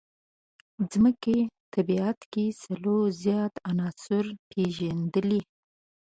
ځمکې 0.91 1.37
طبیعت 1.73 2.19
کې 2.33 2.45
سلو 2.61 2.97
زیات 3.23 3.53
عناصر 3.69 4.25
پېژندلي. 4.49 5.41